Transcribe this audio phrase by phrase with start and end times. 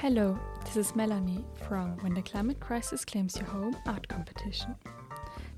[0.00, 4.74] Hello, this is Melanie from When the Climate Crisis Claims Your Home art competition.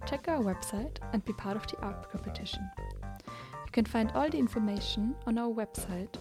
[0.04, 2.68] Check our website and be part of the art competition.
[3.28, 6.16] You can find all the information on our website.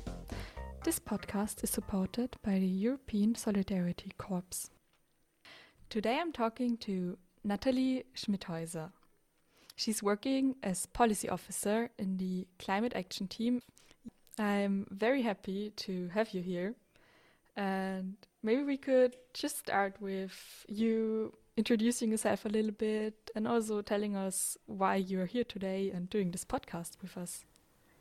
[0.83, 4.69] This podcast is supported by the European Solidarity Corps.
[5.89, 8.91] Today I'm talking to Natalie Schmidhäuser.
[9.75, 13.61] She's working as policy officer in the climate action team.
[14.37, 16.75] I'm very happy to have you here
[17.55, 23.81] and maybe we could just start with you introducing yourself a little bit and also
[23.81, 27.45] telling us why you're here today and doing this podcast with us.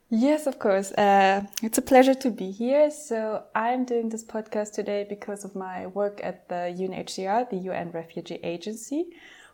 [0.09, 0.91] Yes, of course.
[0.93, 2.91] Uh, it's a pleasure to be here.
[2.91, 7.93] So, I'm doing this podcast today because of my work at the UNHCR, the UN
[7.93, 9.11] Refugee Agency,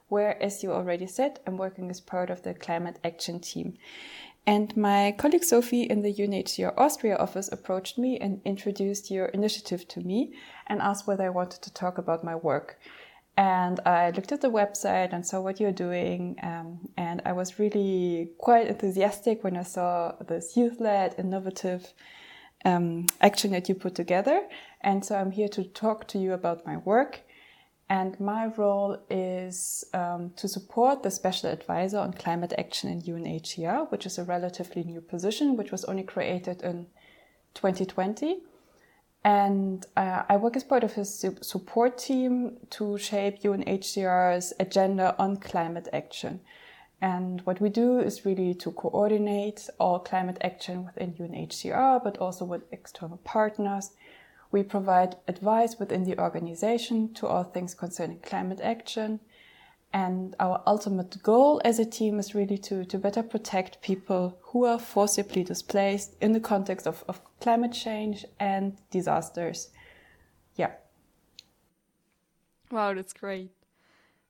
[0.09, 3.75] where, as you already said, I'm working as part of the climate action team.
[4.47, 9.89] And my colleague Sophie in the UNHCR Austria office approached me and introduced your initiative
[9.89, 10.35] to me
[10.69, 12.79] and asked whether I wanted to talk about my work.
[13.37, 16.37] And I looked at the website and saw what you're doing.
[16.43, 21.93] Um, and I was really quite enthusiastic when I saw this youth led, innovative
[22.65, 24.47] um, action that you put together.
[24.81, 27.26] And so I'm here to talk to you about my work
[27.89, 33.91] and my role is um, to support the special advisor on climate action in UNHCR,
[33.93, 36.87] which is a relatively new position, which was only created in
[37.55, 38.39] 2020.
[39.23, 45.37] And uh, I work as part of his support team to shape UNHCR's agenda on
[45.37, 46.41] climate action.
[47.01, 52.45] And what we do is really to coordinate all climate action within UNHCR, but also
[52.45, 53.91] with external partners
[54.57, 59.21] we provide advice within the organization to all things concerning climate action.
[59.93, 64.65] And our ultimate goal as a team is really to, to better protect people who
[64.65, 69.69] are forcibly displaced in the context of, of climate change and disasters.
[70.55, 70.73] Yeah.
[72.71, 73.51] Wow, that's great.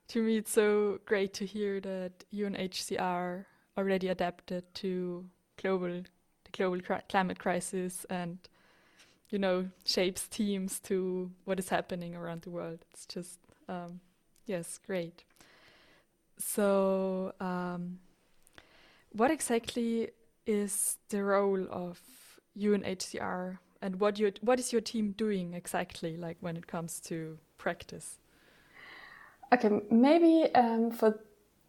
[0.09, 3.45] To me, it's so great to hear that UNHCR
[3.79, 5.25] already adapted to
[5.63, 6.03] global
[6.45, 8.39] the global climate crisis and
[9.31, 12.79] you know shapes teams to what is happening around the world.
[12.93, 13.39] It's just
[13.69, 14.01] um,
[14.47, 15.25] yes, great.
[16.39, 17.99] So, um,
[19.13, 20.11] what exactly
[20.47, 22.01] is the role of
[22.59, 27.39] UNHCR, and what you what is your team doing exactly, like when it comes to
[27.59, 28.19] practice?
[29.53, 31.21] Okay, maybe um, for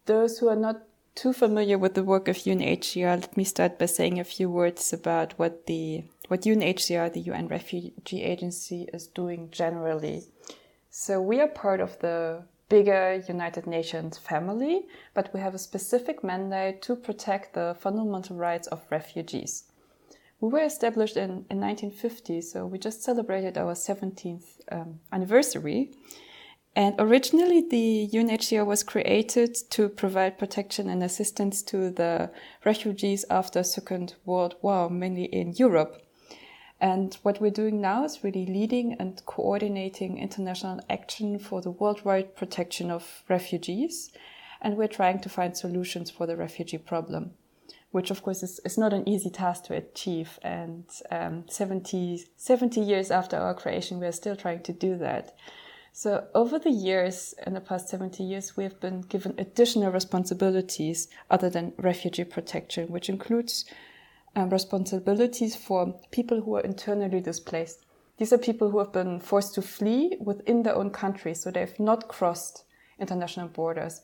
[0.06, 0.82] those who are not
[1.18, 4.94] too familiar with the work of UNHCR, let me start by saying a few words
[4.94, 10.26] about what the what UNHCR, the UN Refugee Agency, is doing generally.
[10.92, 14.86] So we are part of the bigger United Nations family,
[15.16, 19.64] but we have a specific mandate to protect the fundamental rights of refugees.
[20.40, 25.94] We were established in, in 1950, so we just celebrated our 17th um, anniversary.
[26.78, 32.30] And originally, the UNHCR was created to provide protection and assistance to the
[32.64, 36.04] refugees after Second World War, mainly in Europe.
[36.80, 42.36] And what we're doing now is really leading and coordinating international action for the worldwide
[42.36, 44.12] protection of refugees.
[44.62, 47.32] And we're trying to find solutions for the refugee problem,
[47.90, 50.38] which of course is, is not an easy task to achieve.
[50.44, 55.36] And um, 70, 70 years after our creation, we're still trying to do that.
[55.98, 61.08] So over the years, in the past 70 years, we have been given additional responsibilities
[61.32, 63.66] other than refugee protection, which includes
[64.36, 67.84] um, responsibilities for people who are internally displaced.
[68.20, 71.62] These are people who have been forced to flee within their own country, so they
[71.62, 72.66] have not crossed
[73.00, 74.02] international borders.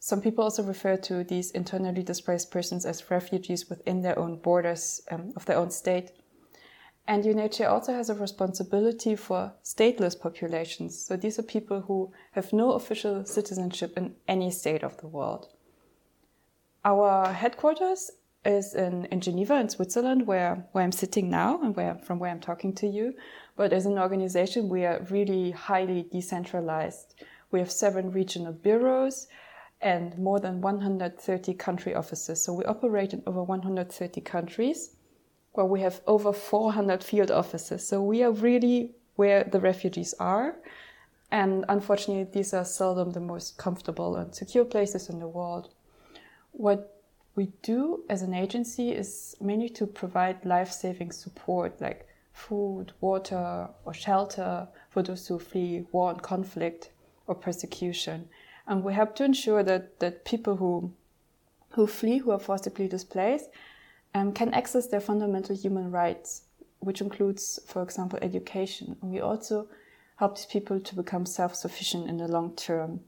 [0.00, 5.00] Some people also refer to these internally displaced persons as refugees within their own borders
[5.12, 6.10] um, of their own state.
[7.08, 10.98] And UNHCR also has a responsibility for stateless populations.
[10.98, 15.48] So these are people who have no official citizenship in any state of the world.
[16.84, 18.10] Our headquarters
[18.44, 22.30] is in, in Geneva, in Switzerland, where, where I'm sitting now and where, from where
[22.30, 23.14] I'm talking to you.
[23.56, 27.14] But as an organization, we are really highly decentralized.
[27.52, 29.28] We have seven regional bureaus
[29.80, 32.42] and more than 130 country offices.
[32.42, 34.95] So we operate in over 130 countries
[35.56, 37.86] where we have over 400 field offices.
[37.86, 40.56] So we are really where the refugees are.
[41.30, 45.70] And unfortunately, these are seldom the most comfortable and secure places in the world.
[46.52, 47.02] What
[47.34, 53.68] we do as an agency is mainly to provide life saving support like food, water,
[53.84, 56.90] or shelter for those who flee war and conflict
[57.26, 58.28] or persecution.
[58.66, 60.92] And we help to ensure that, that people who,
[61.70, 63.48] who flee, who are forcibly displaced,
[64.16, 66.42] um, can access their fundamental human rights,
[66.78, 68.96] which includes, for example, education.
[69.02, 69.68] And we also
[70.16, 73.00] help these people to become self-sufficient in the long term.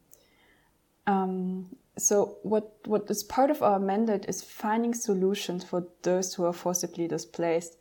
[1.07, 6.45] Um, so what what is part of our mandate is finding solutions for those who
[6.45, 7.79] are forcibly displaced,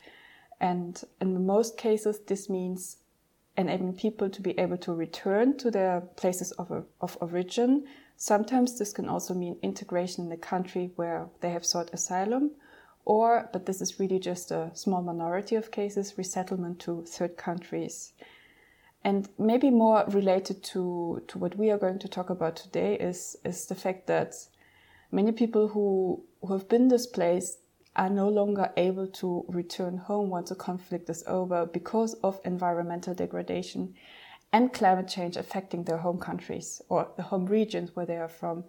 [0.59, 2.97] and in most cases this means
[3.57, 7.85] enabling people to be able to return to their places of, of origin.
[8.15, 12.51] Sometimes this can also mean integration in the country where they have sought asylum,
[13.07, 18.11] or, but this is really just a small minority of cases, resettlement to third countries.
[19.01, 23.37] And maybe more related to, to what we are going to talk about today is,
[23.45, 24.35] is the fact that
[25.09, 27.59] many people who, who have been displaced
[27.95, 33.13] are no longer able to return home once a conflict is over because of environmental
[33.13, 33.95] degradation
[34.51, 38.65] and climate change affecting their home countries or the home regions where they are from.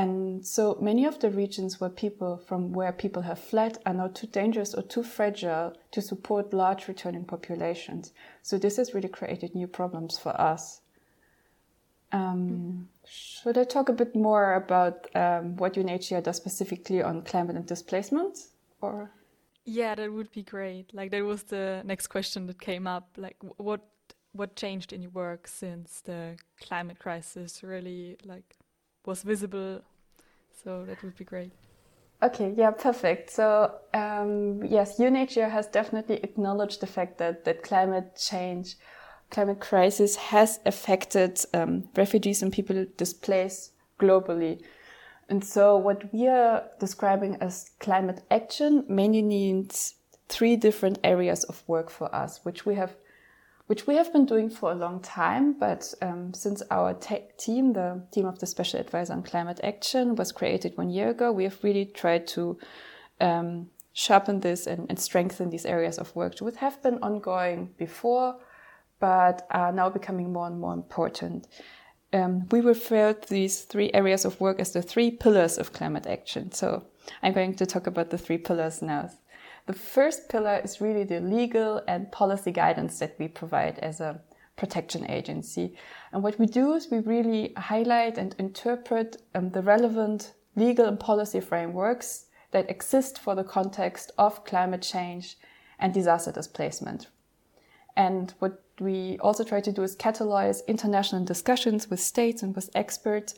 [0.00, 4.08] And so many of the regions where people from where people have fled are now
[4.08, 8.14] too dangerous or too fragile to support large returning populations.
[8.40, 10.80] So this has really created new problems for us.
[12.12, 17.56] Um, should I talk a bit more about um, what UNHCR does specifically on climate
[17.56, 18.38] and displacement,
[18.80, 19.10] or?
[19.66, 20.94] Yeah, that would be great.
[20.94, 23.10] Like that was the next question that came up.
[23.18, 23.82] Like what
[24.32, 28.56] what changed in your work since the climate crisis really like
[29.04, 29.82] was visible?
[30.62, 31.52] So that would be great.
[32.22, 33.30] Okay, yeah, perfect.
[33.30, 38.76] So um, yes, UNHCR has definitely acknowledged the fact that that climate change
[39.30, 44.60] climate crisis has affected um, refugees and people displaced globally.
[45.28, 49.94] And so, what we are describing as climate action mainly needs
[50.28, 52.96] three different areas of work for us, which we have,
[53.70, 55.52] which we have been doing for a long time.
[55.52, 60.32] But um, since our team, the team of the Special Advisor on Climate Action, was
[60.32, 62.58] created one year ago, we have really tried to
[63.20, 68.40] um, sharpen this and, and strengthen these areas of work, which have been ongoing before
[68.98, 71.46] but are now becoming more and more important.
[72.12, 76.08] Um, we refer to these three areas of work as the three pillars of climate
[76.08, 76.50] action.
[76.50, 76.86] So
[77.22, 79.10] I'm going to talk about the three pillars now.
[79.70, 84.20] The first pillar is really the legal and policy guidance that we provide as a
[84.56, 85.76] protection agency.
[86.12, 90.98] And what we do is we really highlight and interpret um, the relevant legal and
[90.98, 95.38] policy frameworks that exist for the context of climate change
[95.78, 97.06] and disaster displacement.
[97.96, 102.70] And what we also try to do is catalyze international discussions with states and with
[102.74, 103.36] experts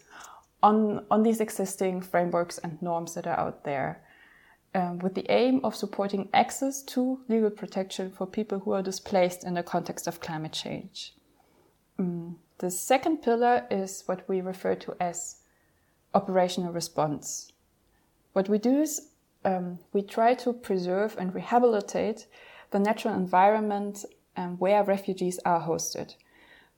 [0.63, 4.03] on, on these existing frameworks and norms that are out there.
[4.75, 9.45] Um, with the aim of supporting access to legal protection for people who are displaced
[9.45, 11.13] in the context of climate change.
[11.99, 15.43] Um, the second pillar is what we refer to as
[16.15, 17.53] operational response.
[18.33, 19.09] What we do is
[19.45, 22.27] um, we try to preserve and rehabilitate
[22.71, 24.05] the natural environment
[24.37, 26.15] um, where refugees are hosted.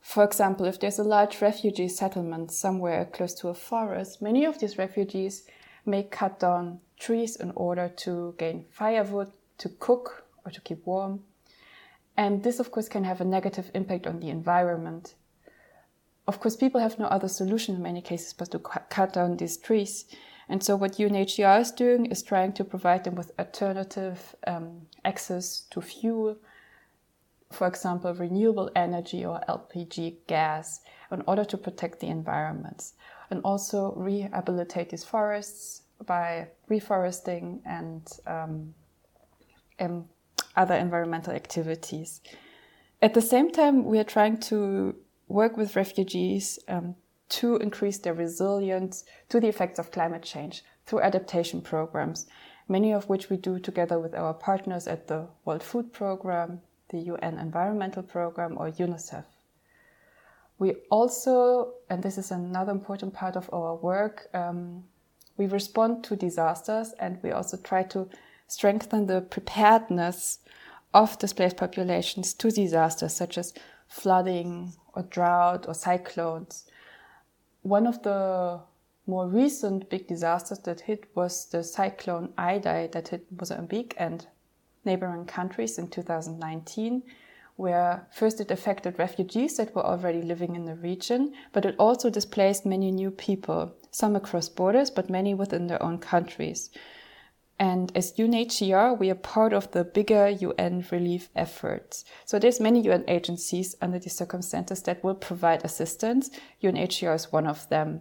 [0.01, 4.59] For example, if there's a large refugee settlement somewhere close to a forest, many of
[4.59, 5.47] these refugees
[5.87, 11.25] may cut down trees in order to gain firewood, to cook, or to keep warm.
[12.17, 15.15] And this, of course, can have a negative impact on the environment.
[16.27, 19.57] Of course, people have no other solution in many cases but to cut down these
[19.57, 20.07] trees.
[20.49, 25.61] And so, what UNHCR is doing is trying to provide them with alternative um, access
[25.71, 26.37] to fuel,
[27.51, 32.95] for example, renewable energy or LPG gas in order to protect the environments
[33.31, 38.75] and also rehabilitate these forests by reforesting and, um,
[40.57, 42.21] other environmental activities.
[43.03, 44.95] At the same time, we are trying to
[45.29, 46.95] work with refugees um,
[47.31, 52.27] to increase their resilience to the effects of climate change through adaptation programs,
[52.69, 56.99] many of which we do together with our partners at the World Food Programme, the
[56.99, 59.25] UN Environmental Programme or UNICEF.
[60.59, 64.85] We also, and this is another important part of our work, um,
[65.37, 68.09] we respond to disasters and we also try to
[68.47, 70.39] strengthen the preparedness
[70.93, 73.53] of displaced populations to disasters such as
[73.89, 76.65] flooding or drought or cyclones.
[77.63, 78.61] One of the
[79.07, 84.27] more recent big disasters that hit was the cyclone Idai that hit Mozambique and
[84.85, 87.03] neighboring countries in 2019,
[87.57, 92.11] where first it affected refugees that were already living in the region, but it also
[92.11, 96.69] displaced many new people, some across borders, but many within their own countries.
[97.61, 102.05] And as UNHCR, we are part of the bigger UN relief efforts.
[102.25, 106.31] So there's many UN agencies under these circumstances that will provide assistance.
[106.61, 108.01] UNHCR is one of them.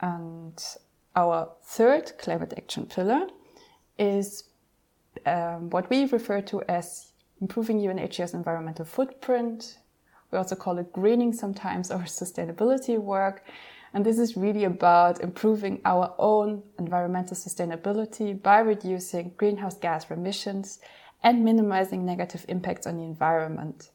[0.00, 0.60] And
[1.14, 3.28] our third climate action pillar
[3.96, 4.42] is
[5.24, 9.78] um, what we refer to as improving UNHCR's environmental footprint.
[10.32, 13.44] We also call it greening sometimes or sustainability work.
[13.94, 20.80] And this is really about improving our own environmental sustainability by reducing greenhouse gas emissions
[21.22, 23.90] and minimizing negative impacts on the environment.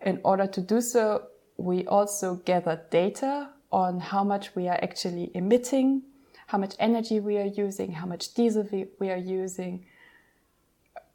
[0.00, 5.30] In order to do so, we also gather data on how much we are actually
[5.34, 6.02] emitting,
[6.46, 8.66] how much energy we are using, how much diesel
[8.98, 9.84] we, are using.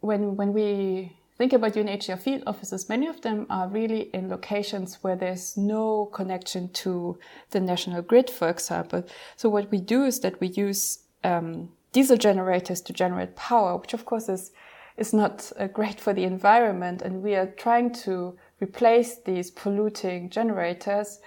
[0.01, 4.95] When, when we think about UNHCR field offices, many of them are really in locations
[5.01, 7.17] where there's no connection to
[7.51, 9.03] the national grid, for example.
[9.35, 13.93] So what we do is that we use um, diesel generators to generate power, which
[13.93, 14.51] of course is
[14.95, 20.29] is not uh, great for the environment, and we are trying to replace these polluting
[20.29, 21.19] generators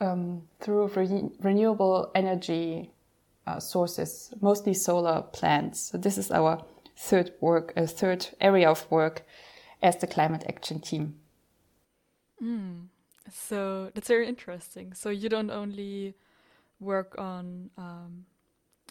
[0.00, 2.90] um, through re renewable energy
[3.46, 5.80] uh, sources, mostly solar plants.
[5.80, 6.62] So this is our
[6.96, 9.26] third work, a third area of work
[9.82, 11.16] as the climate action team.
[12.42, 12.86] Mm.
[13.32, 14.92] So that's very interesting.
[14.94, 16.14] So you don't only
[16.80, 18.26] work on um,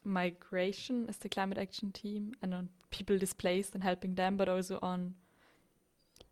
[0.03, 4.79] migration as the climate action team and on people displaced and helping them, but also
[4.81, 5.15] on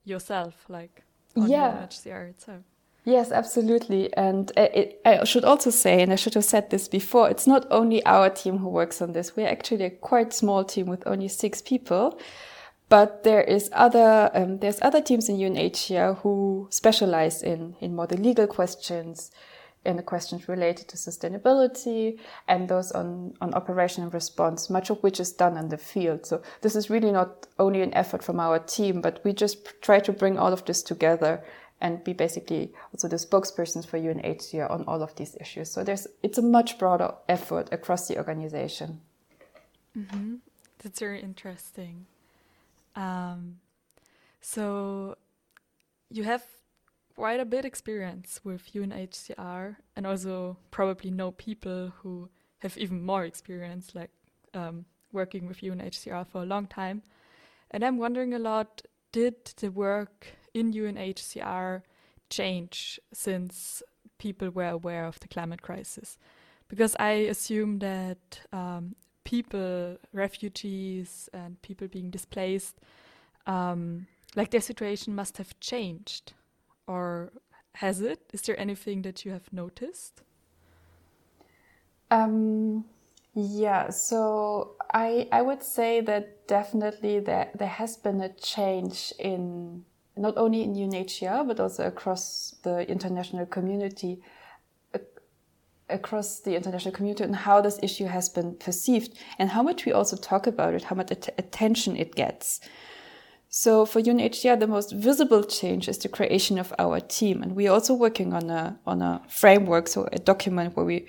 [0.03, 1.03] yourself, like
[1.35, 1.85] on yeah.
[1.85, 2.63] UNHCR itself.
[3.03, 4.13] Yes, absolutely.
[4.15, 8.05] And I should also say, and I should have said this before, it's not only
[8.05, 9.35] our team who works on this.
[9.35, 12.19] We're actually a quite small team with only six people.
[12.89, 18.05] But there is other, um, there's other teams in UNHCR who specialize in, in more
[18.05, 19.31] the legal questions,
[19.83, 25.01] in the questions related to sustainability and those on, on operation and response, much of
[25.01, 26.25] which is done in the field.
[26.25, 29.99] So this is really not only an effort from our team, but we just try
[30.01, 31.43] to bring all of this together
[31.81, 35.71] and be basically also the spokespersons for UNHCR on all of these issues.
[35.71, 39.01] So there's it's a much broader effort across the organization.
[39.97, 40.35] Mm-hmm.
[40.79, 42.05] That's very interesting.
[42.95, 43.57] Um,
[44.39, 45.15] so
[46.09, 46.43] you have
[47.15, 53.25] quite a bit experience with UNHCR and also probably know people who have even more
[53.25, 54.11] experience, like
[54.53, 57.01] um, working with UNHCR for a long time.
[57.71, 61.81] And I'm wondering a lot, did the work in UNHCR
[62.29, 63.83] change since
[64.17, 66.17] people were aware of the climate crisis?
[66.67, 72.79] Because I assume that um, people, refugees, and people being displaced,
[73.45, 76.33] um, like their situation must have changed,
[76.87, 77.31] or
[77.75, 78.19] has it?
[78.33, 80.21] Is there anything that you have noticed?
[82.09, 82.85] Um,
[83.33, 89.85] yeah, so I I would say that definitely there there has been a change in
[90.17, 94.21] not only in UNHCR, but also across the international community,
[95.89, 99.91] across the international community, and how this issue has been perceived, and how much we
[99.91, 102.61] also talk about it, how much att attention it gets.
[103.49, 107.71] So for UNHCR, the most visible change is the creation of our team, and we're
[107.71, 111.07] also working on a on a framework, so a document where we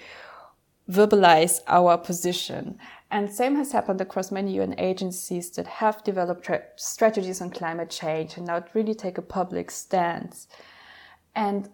[0.90, 2.78] verbalize our position
[3.12, 8.38] and same has happened across many UN agencies that have developed strategies on climate change
[8.38, 10.48] and now really take a public stance.
[11.34, 11.68] And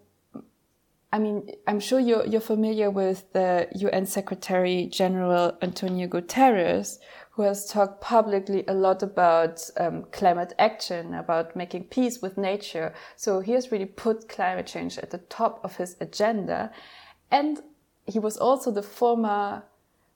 [1.13, 6.99] I mean, I'm sure you're, you're familiar with the UN Secretary General Antonio Guterres,
[7.31, 12.93] who has talked publicly a lot about um, climate action, about making peace with nature.
[13.15, 16.73] So he has really put climate change at the top of his agenda.
[17.31, 17.61] And
[18.07, 19.63] he was also the former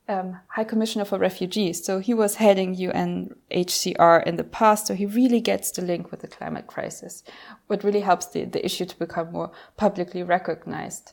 [0.09, 1.85] um, High Commissioner for Refugees.
[1.85, 4.87] So he was heading UNHCR in the past.
[4.87, 7.23] So he really gets the link with the climate crisis,
[7.67, 11.13] what really helps the, the issue to become more publicly recognized.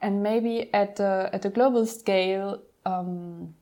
[0.00, 3.54] And maybe at the, at the global scale, um,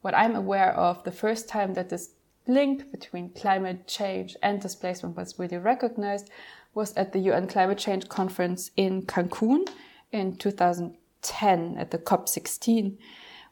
[0.00, 2.10] what I'm aware of, the first time that this
[2.46, 6.30] link between climate change and displacement was really recognized
[6.74, 9.68] was at the UN Climate Change Conference in Cancun
[10.12, 12.96] in 2010 at the COP16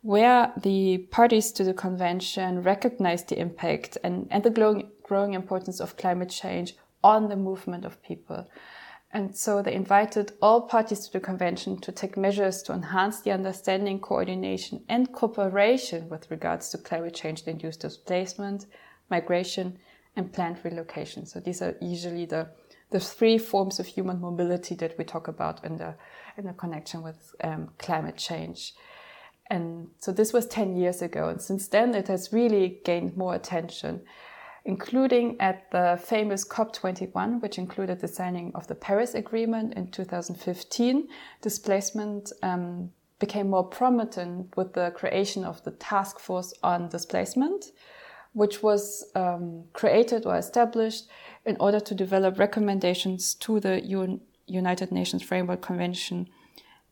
[0.06, 5.80] where the parties to the convention recognized the impact and, and the growing, growing importance
[5.80, 8.46] of climate change on the movement of people.
[9.12, 13.32] And so they invited all parties to the convention to take measures to enhance the
[13.32, 18.66] understanding, coordination, and cooperation with regards to climate change induced displacement,
[19.10, 19.76] migration,
[20.14, 21.26] and planned relocation.
[21.26, 22.50] So these are usually the,
[22.90, 25.96] the three forms of human mobility that we talk about in the,
[26.38, 28.72] in the connection with um, climate change.
[29.48, 31.28] And so this was 10 years ago.
[31.28, 34.02] And since then, it has really gained more attention,
[34.64, 41.08] including at the famous COP21, which included the signing of the Paris Agreement in 2015.
[41.40, 47.66] Displacement um, became more prominent with the creation of the Task Force on Displacement,
[48.32, 51.06] which was um, created or established
[51.44, 56.28] in order to develop recommendations to the UN, United Nations Framework Convention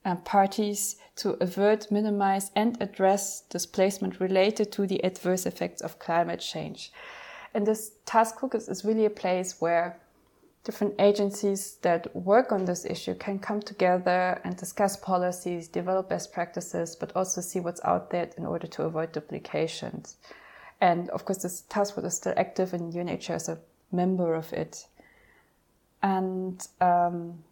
[0.04, 6.40] uh, parties to avert, minimize, and address displacement related to the adverse effects of climate
[6.40, 6.92] change.
[7.54, 9.97] And this task force is really a place where
[10.64, 16.33] different agencies that work on this issue can come together and discuss policies, develop best
[16.33, 20.16] practices, but also see what's out there in order to avoid duplications.
[20.80, 23.59] And of course, this task force is still active, and UNHCR is a
[23.92, 24.87] member of it.
[26.02, 27.44] And um,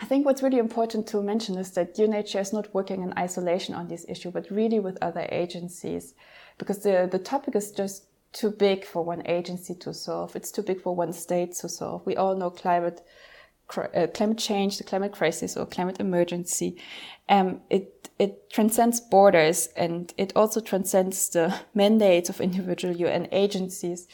[0.00, 3.74] I think what's really important to mention is that UNHCR is not working in isolation
[3.74, 6.14] on this issue, but really with other agencies,
[6.58, 10.34] because the, the topic is just too big for one agency to solve.
[10.36, 12.06] It's too big for one state to solve.
[12.06, 13.02] We all know climate
[13.76, 16.76] uh, climate change, the climate crisis, or climate emergency.
[17.28, 24.08] Um, it it transcends borders and it also transcends the mandates of individual UN agencies.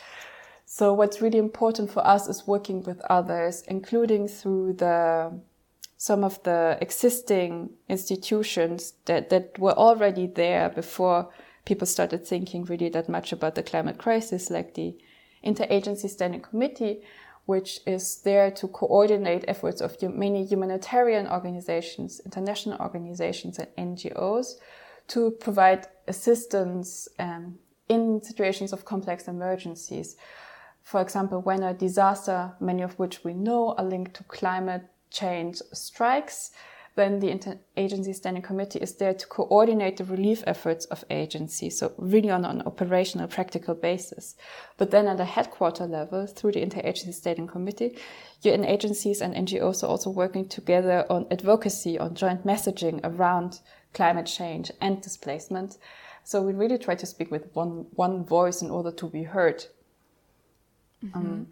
[0.66, 5.40] So what's really important for us is working with others, including through the
[5.96, 11.30] some of the existing institutions that, that were already there before
[11.64, 14.96] people started thinking really that much about the climate crisis, like the
[15.44, 17.02] Interagency Standing Committee,
[17.46, 24.54] which is there to coordinate efforts of many humanitarian organizations, international organizations, and NGOs
[25.08, 30.16] to provide assistance um, in situations of complex emergencies.
[30.82, 34.82] For example, when a disaster, many of which we know are linked to climate
[35.18, 36.50] change strikes,
[36.96, 41.92] then the interagency standing committee is there to coordinate the relief efforts of agencies, so
[41.99, 44.35] really on an operational, practical basis.
[44.78, 47.99] But then at the headquarter level, through the interagency standing committee,
[48.42, 53.61] UN agencies and NGOs are also working together on advocacy, on joint messaging around
[53.92, 55.76] climate change and displacement.
[56.25, 59.66] So we really try to speak with one, one voice in order to be heard.
[61.02, 61.18] Mm -hmm.
[61.18, 61.46] um,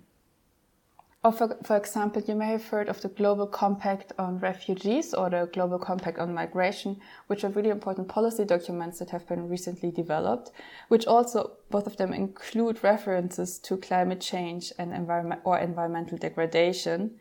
[1.24, 5.30] or for, for example, you may have heard of the Global Compact on Refugees or
[5.30, 9.90] the Global Compact on Migration, which are really important policy documents that have been recently
[9.90, 10.50] developed,
[10.88, 17.12] which also, both of them include references to climate change and environment or environmental degradation.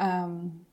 [0.00, 0.66] Um,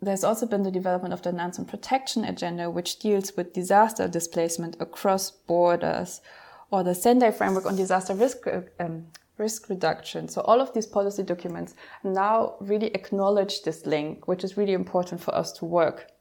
[0.00, 4.76] there's also been the development of the Nansen Protection Agenda, which deals with disaster displacement
[4.80, 6.22] across borders,
[6.70, 8.46] or the Sendai Framework on Disaster Risk
[8.78, 9.08] um,
[9.40, 10.28] risk reduction.
[10.28, 11.74] So all of these policy documents
[12.04, 16.12] now really acknowledge this link, which is really important for us to work.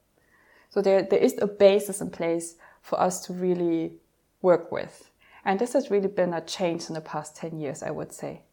[0.69, 3.93] So there, there is a basis in place for us to really
[4.41, 5.11] work with.
[5.45, 8.43] And this has really been a change in the past 10 years, I would say.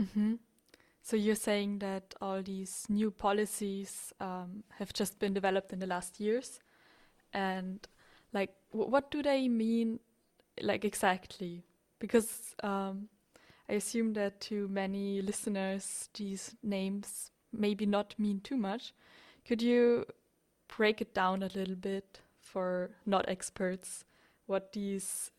[0.00, 0.34] Mm-hmm.
[1.02, 5.86] So you're saying that all these new policies um, have just been developed in the
[5.86, 6.60] last years,
[7.32, 7.86] and
[8.32, 10.00] like, what do they mean,
[10.60, 11.64] like exactly?
[11.98, 13.08] Because um,
[13.68, 18.94] I assume that to many listeners, these names maybe not mean too much.
[19.46, 20.06] Could you
[20.76, 24.04] break it down a little bit for not experts
[24.46, 25.30] what these,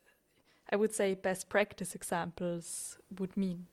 [0.71, 3.65] I would say, best practice examples would mean?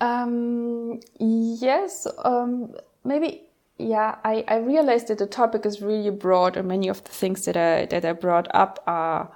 [0.00, 2.74] Um, yes, um,
[3.04, 3.42] maybe.
[3.80, 7.44] Yeah, I, I realized that the topic is really broad, and many of the things
[7.44, 9.30] that I that I brought up are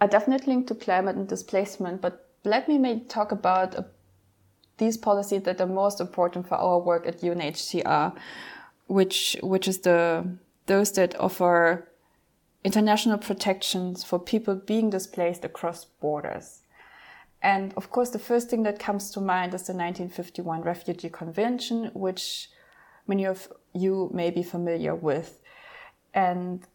[0.00, 3.82] are definitely linked to climate and displacement, but let me maybe talk about uh,
[4.78, 8.16] these policies that are most important for our work at UNHCR,
[8.86, 10.26] which which is the
[10.66, 11.88] those that offer
[12.64, 16.62] international protections for people being displaced across borders.
[17.42, 21.90] And of course, the first thing that comes to mind is the 1951 Refugee Convention,
[21.94, 22.50] which
[23.06, 25.40] many of you may be familiar with.
[26.12, 26.66] And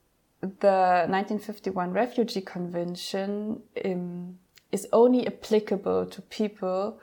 [0.41, 4.39] the 1951 Refugee Convention um,
[4.71, 6.99] is only applicable to people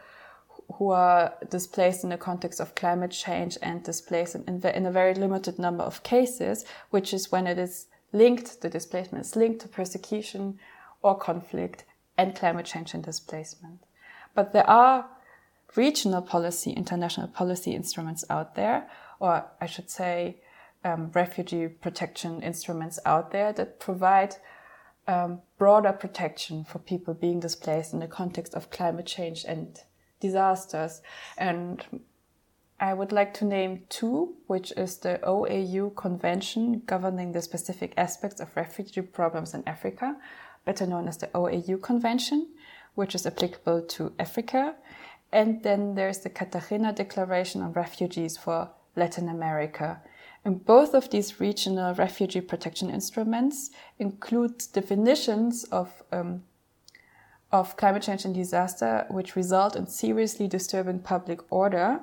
[0.74, 5.14] who are displaced in the context of climate change and displaced in, in, a very
[5.14, 9.68] limited number of cases, which is when it is linked, the displacement is linked to
[9.68, 10.58] persecution
[11.02, 11.84] or conflict
[12.16, 13.80] and climate change and displacement.
[14.34, 15.06] But there are
[15.74, 20.36] regional policy, international policy instruments out there, or I should say,
[20.84, 24.36] um, refugee protection instruments out there that provide
[25.06, 29.78] um, broader protection for people being displaced in the context of climate change and
[30.20, 31.02] disasters.
[31.36, 31.84] And
[32.78, 38.40] I would like to name two, which is the OAU Convention governing the specific aspects
[38.40, 40.16] of refugee problems in Africa,
[40.64, 42.48] better known as the OAU Convention,
[42.94, 44.74] which is applicable to Africa.
[45.32, 50.02] And then there's the Cartagena Declaration on Refugees for Latin America,
[50.44, 56.42] and both of these regional refugee protection instruments include definitions of, um,
[57.52, 62.00] of climate change and disaster which result in seriously disturbing public order,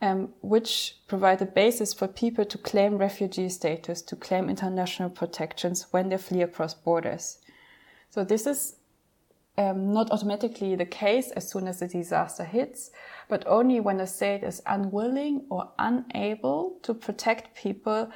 [0.00, 5.86] um, which provide a basis for people to claim refugee status, to claim international protections
[5.90, 7.38] when they flee across borders.
[8.08, 8.76] So this is
[9.58, 12.90] um, not automatically the case as soon as the disaster hits,
[13.28, 18.10] but only when a state is unwilling or unable to protect people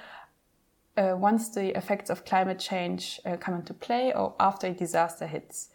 [0.96, 5.26] uh, once the effects of climate change uh, come into play or after a disaster
[5.26, 5.70] hits.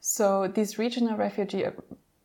[0.00, 1.72] So these regional refugee uh,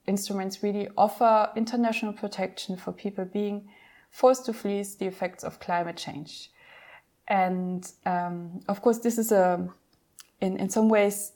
[0.08, 3.68] instruments really offer international protection for people being
[4.10, 6.52] forced to flee the effects of climate change.
[7.28, 9.70] And um, of course, this is a,
[10.42, 11.32] in, in some ways,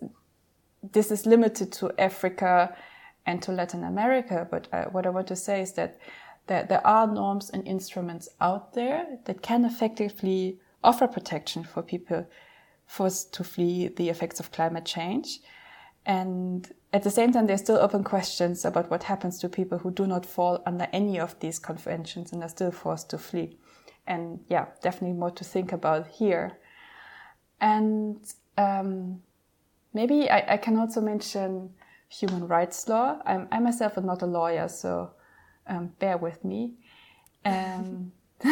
[0.92, 2.76] this is limited to Africa
[3.26, 4.48] and to Latin America.
[4.50, 6.00] But uh, what I want to say is that
[6.48, 12.28] there, there are norms and instruments out there that can effectively offer protection for people
[12.86, 15.40] forced to flee the effects of climate change.
[16.06, 19.92] And at the same time, there's still open questions about what happens to people who
[19.92, 23.58] do not fall under any of these conventions and are still forced to flee.
[24.06, 26.58] And yeah, definitely more to think about here.
[27.62, 28.18] And
[28.58, 29.22] um,
[29.94, 31.70] maybe I, I, can also mention
[32.10, 33.20] human rights law.
[33.26, 35.12] I'm, I myself am not a lawyer, so
[35.68, 36.74] um, bear with me.
[37.46, 38.12] Um,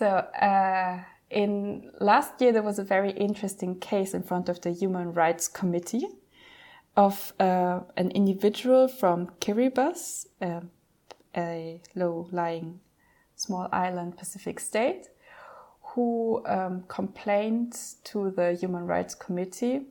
[0.00, 4.70] So, uh, in last year, there was a very interesting case in front of the
[4.70, 6.06] Human Rights Committee
[6.96, 10.60] of uh, an individual from Kiribati, uh,
[11.36, 12.80] a low-lying
[13.36, 15.08] small island Pacific state,
[15.82, 19.82] who um, complained to the Human Rights Committee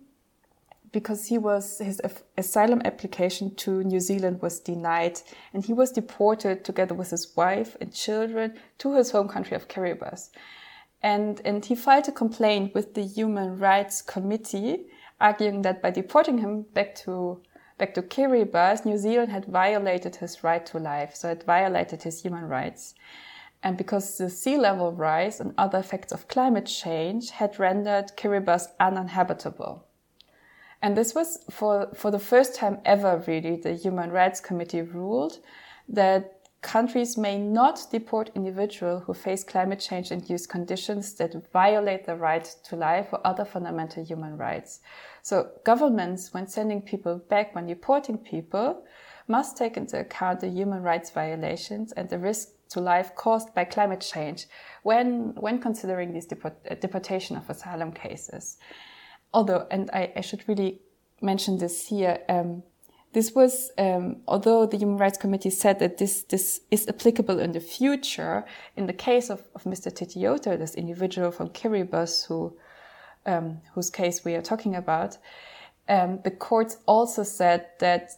[0.91, 2.01] because he was his
[2.37, 5.21] asylum application to New Zealand was denied
[5.53, 9.67] and he was deported together with his wife and children to his home country of
[9.67, 10.29] Kiribati.
[11.01, 14.87] And, and he filed a complaint with the Human Rights Committee,
[15.21, 17.41] arguing that by deporting him back to
[17.77, 22.21] back to Kiribati, New Zealand had violated his right to life, so it violated his
[22.21, 22.93] human rights.
[23.63, 28.67] And because the sea level rise and other effects of climate change had rendered Kiribati
[28.79, 29.85] uninhabitable.
[30.81, 35.39] And this was for, for the first time ever, really, the Human Rights Committee ruled
[35.89, 42.15] that countries may not deport individuals who face climate change induced conditions that violate the
[42.15, 44.81] right to life or other fundamental human rights.
[45.21, 48.83] So governments, when sending people back, when deporting people,
[49.27, 53.63] must take into account the human rights violations and the risk to life caused by
[53.63, 54.47] climate change
[54.83, 58.57] when, when considering these deport, deportation of asylum cases
[59.33, 60.81] although, and I, I should really
[61.21, 62.63] mention this here, um,
[63.11, 67.53] this was, um, although the Human Rights Committee said that this, this is applicable in
[67.53, 69.91] the future, in the case of, of Mr.
[69.91, 72.55] Teitiota, this individual from Kiribati who,
[73.25, 75.17] um, whose case we are talking about,
[75.87, 78.11] um, the courts also said that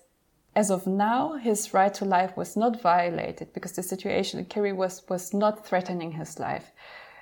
[0.54, 4.76] as of now, his right to life was not violated because the situation in Kiribati
[4.76, 6.72] was, was not threatening his life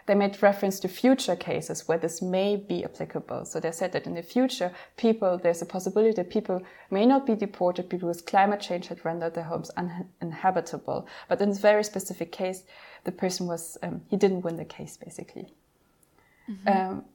[0.09, 3.45] they made reference to future cases where this may be applicable.
[3.45, 7.27] So they said that in the future, people, there's a possibility that people may not
[7.27, 11.07] be deported because climate change had rendered their homes uninhabitable.
[11.27, 12.63] But in this very specific case,
[13.03, 15.53] the person was, um, he didn't win the case basically.
[16.49, 16.67] Mm-hmm.
[16.67, 17.05] Um,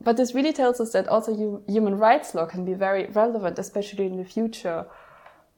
[0.00, 4.06] but this really tells us that also human rights law can be very relevant, especially
[4.06, 4.86] in the future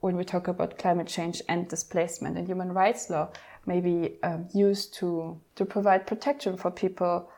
[0.01, 3.29] when we talk about climate change and displacement and human rights law
[3.65, 7.29] may be um, used to, to provide protection for people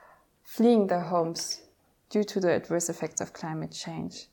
[0.41, 1.62] fleeing their homes
[2.10, 4.28] due to the adverse effects of climate change.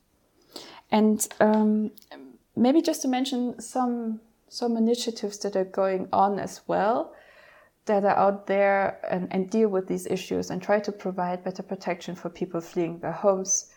[0.90, 1.90] And um,
[2.57, 7.14] maybe just to mention some, some initiatives that are going on as well
[7.87, 11.62] that are out there and, and deal with these issues and try to provide better
[11.62, 13.73] protection for people fleeing their homes.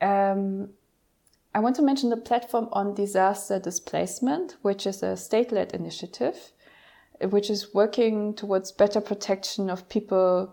[0.00, 0.70] Um,
[1.54, 6.50] I want to mention the platform on disaster displacement, which is a state led initiative,
[7.20, 10.52] which is working towards better protection of people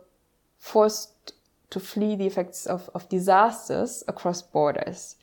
[0.60, 1.34] forced
[1.72, 5.16] to flee the effects of, of disasters across borders.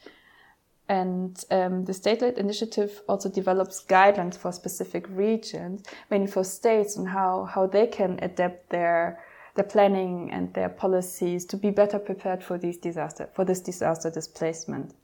[0.88, 6.96] And um, the state led initiative also develops guidelines for specific regions, mainly for states,
[6.96, 9.22] on how, how they can adapt their
[9.54, 14.08] their planning and their policies to be better prepared for these disaster for this disaster
[14.08, 14.94] displacement.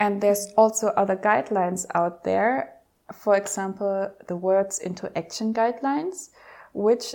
[0.00, 2.74] And there's also other guidelines out there.
[3.12, 6.30] For example, the Words into Action guidelines,
[6.72, 7.14] which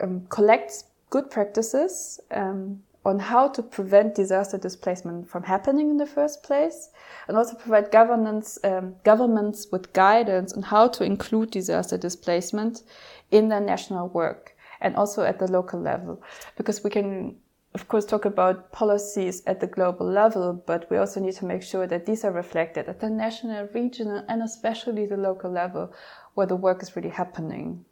[0.00, 6.06] um, collects good practices um, on how to prevent disaster displacement from happening in the
[6.06, 6.90] first place,
[7.28, 12.82] and also provide governance um, governments with guidance on how to include disaster displacement
[13.30, 16.22] in their national work and also at the local level,
[16.56, 17.36] because we can
[17.74, 21.62] of course, talk about policies at the global level, but we also need to make
[21.62, 25.92] sure that these are reflected at the national, regional, and especially the local level
[26.34, 27.84] where the work is really happening.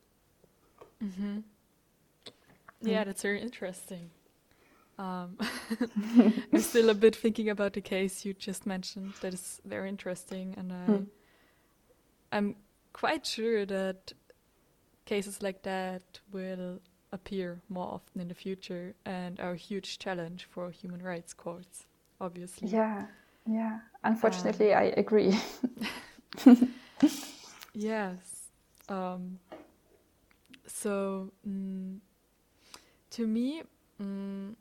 [1.02, 1.38] Mm-hmm.
[2.82, 4.10] Yeah, that's very interesting.
[4.98, 5.38] Um,
[6.52, 9.14] I'm still a bit thinking about the case you just mentioned.
[9.22, 11.04] That is very interesting, and I, hmm.
[12.32, 12.56] I'm
[12.92, 14.12] quite sure that
[15.06, 16.80] cases like that will
[17.12, 21.86] appear more often in the future and are a huge challenge for human rights courts,
[22.20, 22.68] obviously.
[22.68, 23.06] Yeah,
[23.46, 23.80] yeah.
[24.04, 25.38] Unfortunately, um, I agree.
[27.74, 28.48] yes.
[28.88, 29.38] Um,
[30.66, 31.98] so, mm,
[33.10, 33.62] to me,
[34.00, 34.54] mm,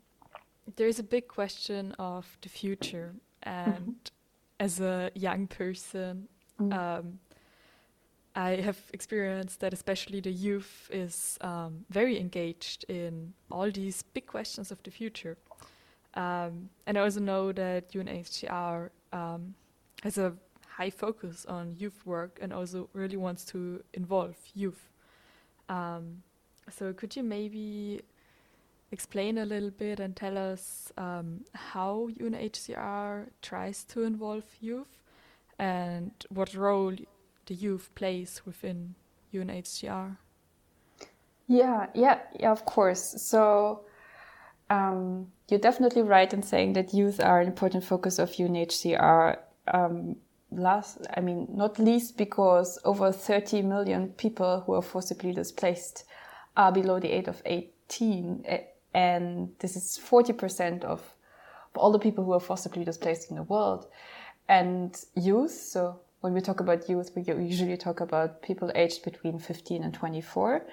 [0.76, 4.64] there is a big question of the future, and mm -hmm.
[4.64, 6.72] as a young person, mm.
[6.72, 7.20] um,
[8.34, 14.26] I have experienced that especially the youth is um, very engaged in all these big
[14.26, 15.36] questions of the future.
[16.14, 19.54] Um, and I also know that UNHCR um,
[20.02, 20.34] has a
[20.68, 24.88] high focus on youth work and also really wants to involve youth.
[25.68, 26.22] Um,
[26.70, 28.02] so could you maybe
[28.92, 34.98] explain a little bit and tell us um, how UNHCR tries to involve youth
[35.58, 36.94] and what role
[37.50, 38.94] the youth plays within
[39.34, 40.16] UNHCR?
[41.48, 43.20] Yeah, yeah, yeah, of course.
[43.20, 43.80] So
[44.70, 49.36] um, you're definitely right in saying that youth are an important focus of UNHCR.
[49.66, 50.14] Um,
[50.52, 56.04] last, I mean, not least because over 30 million people who are forcibly displaced
[56.56, 58.46] are below the age of 18,
[58.94, 63.42] and this is 40% of, of all the people who are forcibly displaced in the
[63.42, 63.88] world.
[64.48, 69.38] And youth, so when we talk about youth, we usually talk about people aged between
[69.38, 70.66] 15 and 24,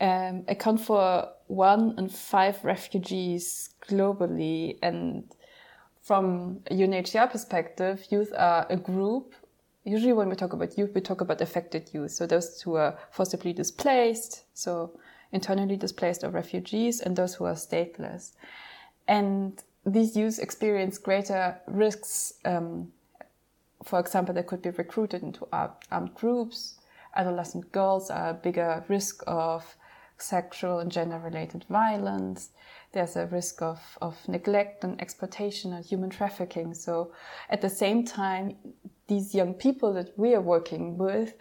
[0.00, 4.78] um, account for one in five refugees globally.
[4.82, 5.24] And
[6.02, 9.34] from a UNHCR perspective, youth are a group.
[9.84, 12.10] Usually, when we talk about youth, we talk about affected youth.
[12.10, 14.98] So those who are forcibly displaced, so
[15.30, 18.32] internally displaced or refugees, and those who are stateless.
[19.06, 22.92] And these youth experience greater risks um,
[23.84, 26.74] for example, they could be recruited into armed groups.
[27.14, 29.76] Adolescent girls are a bigger risk of
[30.18, 32.50] sexual and gender related violence.
[32.92, 36.74] There's a risk of, of neglect and exploitation and human trafficking.
[36.74, 37.12] So
[37.50, 38.56] at the same time,
[39.06, 41.34] these young people that we are working with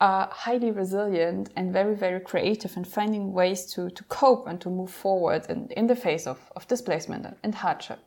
[0.00, 4.70] are highly resilient and very, very creative in finding ways to, to cope and to
[4.70, 7.98] move forward in, in the face of, of displacement and hardship.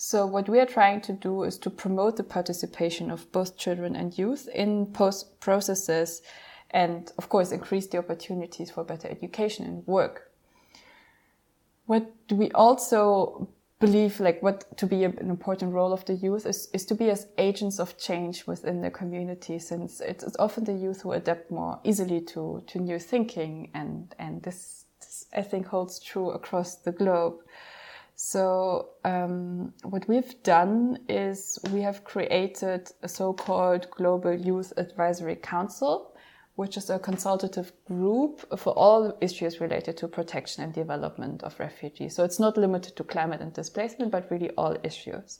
[0.00, 3.96] So what we are trying to do is to promote the participation of both children
[3.96, 6.22] and youth in post processes
[6.70, 10.30] and of course increase the opportunities for better education and work.
[11.86, 13.48] What do we also
[13.80, 17.10] believe like what to be an important role of the youth is, is to be
[17.10, 21.80] as agents of change within the community since it's, often the youth who adapt more
[21.82, 26.92] easily to, to new thinking and, and this, this I think holds true across the
[26.92, 27.40] globe.
[28.20, 36.16] So um, what we've done is we have created a so-called Global Youth Advisory Council,
[36.56, 42.16] which is a consultative group for all issues related to protection and development of refugees.
[42.16, 45.38] So it's not limited to climate and displacement, but really all issues.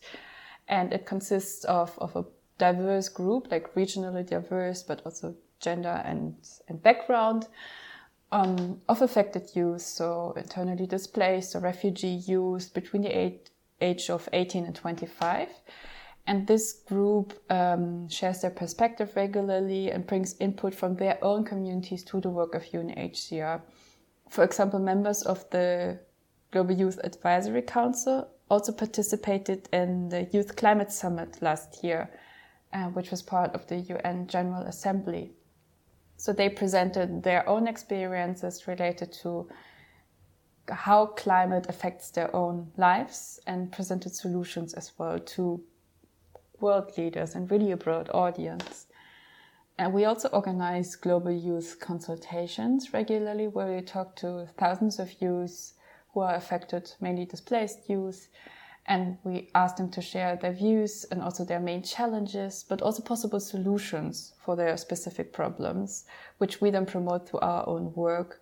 [0.69, 2.27] And it consists of, of a
[2.59, 6.37] diverse group, like regionally diverse, but also gender and,
[6.69, 7.49] and background
[8.31, 13.33] um, of affected youth, so internally displaced or refugee youth between the
[13.81, 15.49] age, of 18 and 25.
[16.27, 22.05] And this group um, shares their perspective regularly and brings input from their own communities
[22.05, 23.62] to the work of UNHCR.
[24.29, 26.01] For example, members of the
[26.51, 32.11] Global Youth Advisory Council also participated in the Youth Climate Summit last year,
[32.73, 35.33] uh, which was part of the UN General Assembly.
[36.19, 39.49] So they presented their own experiences related to
[40.69, 45.63] how climate affects their own lives and presented solutions as well to
[46.61, 48.87] world leaders and really a broad audience.
[49.79, 55.73] And we also organize global youth consultations regularly where we talk to thousands of youth
[56.13, 58.29] who are affected, mainly displaced youth,
[58.88, 63.03] and we ask them to share their views and also their main challenges, but also
[63.03, 66.07] possible solutions for their specific problems,
[66.38, 68.40] which we then promote through our own work.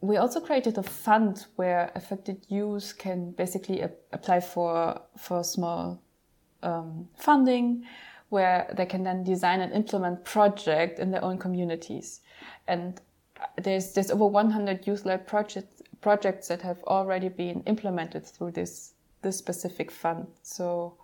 [0.00, 3.80] We also created a fund where affected youth can basically
[4.12, 6.02] apply for, for small
[6.64, 7.84] um, funding,
[8.30, 12.22] where they can then design and implement project in their own communities.
[12.66, 13.00] And
[13.62, 18.93] there's there's over 100 youth-led projects projects that have already been implemented through this
[19.24, 20.28] this specific fund.
[20.42, 20.94] So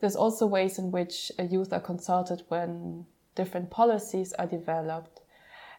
[0.00, 5.20] there's also ways in which uh, youth are consulted when different policies are developed.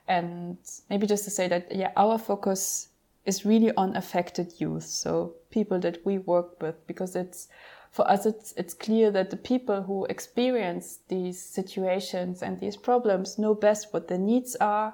[0.07, 0.57] And
[0.89, 2.89] maybe just to say that, yeah, our focus
[3.25, 4.85] is really on affected youth.
[4.85, 7.47] So people that we work with, because it's,
[7.91, 13.37] for us, it's, it's clear that the people who experience these situations and these problems
[13.37, 14.93] know best what their needs are,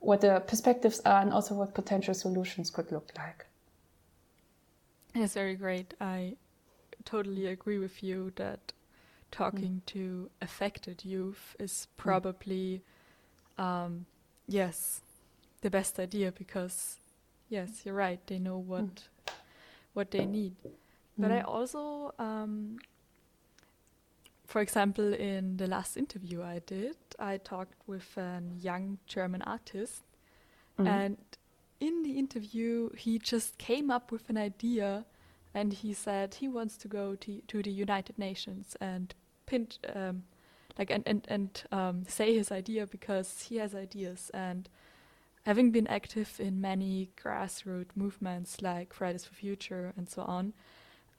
[0.00, 3.46] what their perspectives are, and also what potential solutions could look like.
[5.14, 5.94] It's very great.
[6.00, 6.36] I
[7.04, 8.72] totally agree with you that
[9.30, 9.86] talking mm.
[9.86, 11.96] to affected youth is mm.
[11.96, 12.82] probably,
[13.58, 13.62] mm.
[13.62, 14.06] um,
[14.48, 15.02] yes,
[15.60, 16.98] the best idea because,
[17.48, 18.20] yes, you're right.
[18.26, 18.66] They know mm.
[18.66, 19.32] what mm.
[19.92, 20.54] what they need.
[21.16, 22.78] But I also, um,
[24.46, 30.02] for example, in the last interview I did, I talked with a young German artist,
[30.76, 30.88] mm.
[30.88, 31.16] and
[31.80, 35.04] in the interview, he just came up with an idea
[35.54, 39.14] and he said he wants to go to, to the United Nations and
[39.46, 40.24] pinch, um,
[40.78, 44.30] like and and and um, say his idea because he has ideas.
[44.34, 44.68] And
[45.46, 50.54] having been active in many grassroots movements like Fridays for Future and so on,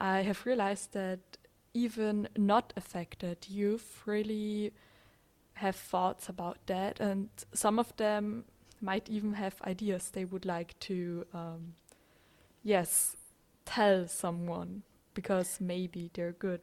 [0.02, 1.38] I have realized that
[1.74, 4.74] even not affected youth really
[5.54, 8.44] have thoughts about that, and some of them
[8.82, 11.74] might even have ideas they would like to, um,
[12.64, 13.16] yes,
[13.66, 14.84] tell someone
[15.14, 16.62] because maybe they're good.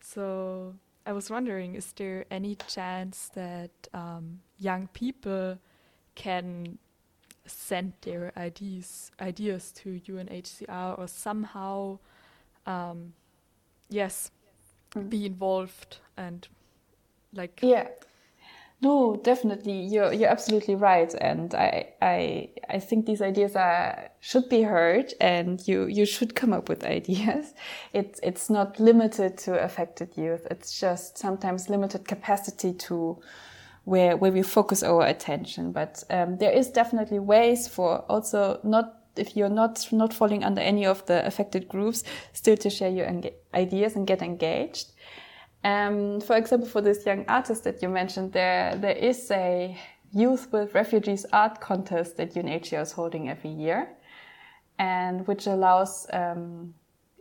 [0.00, 0.74] So
[1.06, 5.58] I was wondering, is there any chance that um, young people
[6.14, 6.78] can
[7.46, 11.98] send their ideas ideas to UNHCR or somehow,
[12.66, 13.14] um,
[13.88, 14.30] yes,
[14.94, 15.08] mm.
[15.08, 16.48] be involved and
[17.34, 17.88] like yeah
[18.82, 19.80] no, definitely.
[19.80, 25.14] You're you're absolutely right, and I I I think these ideas are should be heard,
[25.20, 27.54] and you you should come up with ideas.
[27.92, 30.46] It's it's not limited to affected youth.
[30.50, 33.20] It's just sometimes limited capacity to
[33.84, 35.70] where where we focus our attention.
[35.70, 40.60] But um, there is definitely ways for also not if you're not not falling under
[40.60, 43.08] any of the affected groups, still to share your
[43.54, 44.91] ideas and get engaged.
[45.64, 49.76] Um, for example, for this young artist that you mentioned, there there is a
[50.14, 53.88] Youth with Refugees art contest that UNHCR is holding every year,
[54.78, 56.74] and which allows um,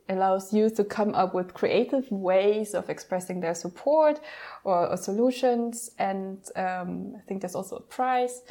[0.10, 4.20] allows youth to come up with creative ways of expressing their support
[4.66, 5.92] or, or solutions.
[6.00, 8.42] And um, I think there's also a prize.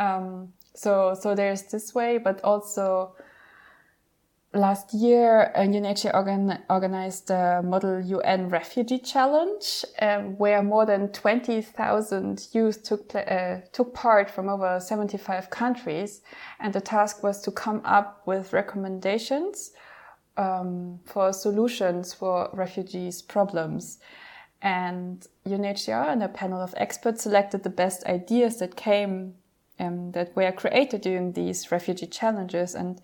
[0.00, 3.14] Um, so so there's this way, but also
[4.52, 12.48] last year, UNHCR organ organized the Model UN Refugee Challenge, um, where more than 20,000
[12.52, 16.22] youth took, uh, took part from over 75 countries.
[16.58, 19.72] And the task was to come up with recommendations
[20.36, 23.98] um, for solutions for refugees' problems.
[24.62, 29.34] And UNHCR and a panel of experts selected the best ideas that came,
[29.78, 32.74] um, that were created during these refugee challenges.
[32.74, 33.00] And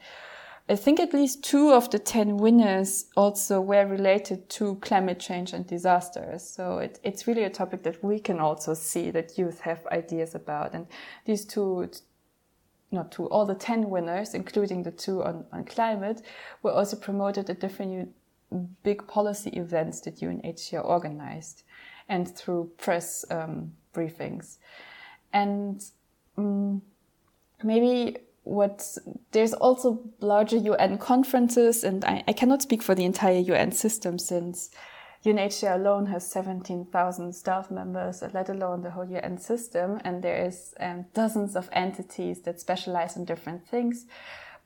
[0.68, 5.52] I think at least two of the 10 winners also were related to climate change
[5.52, 6.42] and disasters.
[6.42, 10.34] So it, it's really a topic that we can also see that youth have ideas
[10.34, 10.74] about.
[10.74, 10.88] And
[11.24, 11.88] these two,
[12.90, 16.22] not two, all the 10 winners, including the two on, on climate,
[16.62, 18.10] were also promoted at different
[18.82, 21.62] big policy events that UNHCR organized
[22.08, 24.58] and through press um, briefings.
[25.32, 25.84] And
[26.36, 26.82] um,
[27.62, 28.16] maybe
[28.46, 28.96] what
[29.32, 34.20] there's also larger UN conferences, and I, I, cannot speak for the entire UN system
[34.20, 34.70] since
[35.24, 40.74] UNHCR alone has 17,000 staff members, let alone the whole UN system, and there is
[40.78, 44.06] um, dozens of entities that specialize in different things.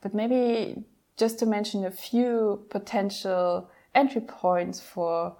[0.01, 0.83] But maybe
[1.17, 5.35] just to mention a few potential entry points for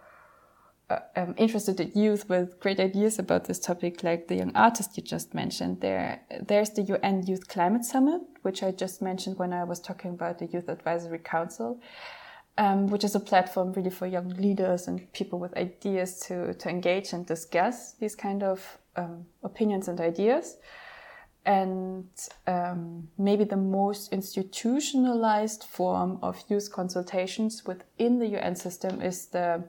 [1.15, 5.33] um, interested youth with great ideas about this topic, like the young artist you just
[5.33, 5.81] mentioned.
[5.81, 10.11] There, there's the UN Youth Climate Summit, which I just mentioned when I was talking
[10.11, 11.79] about the Youth Advisory Council,
[12.57, 16.69] um, which is a platform really for young leaders and people with ideas to to
[16.69, 20.57] engage and discuss these kind of um, opinions and ideas.
[21.43, 22.09] And
[22.45, 29.63] um, maybe the most institutionalized form of youth consultations within the UN system is the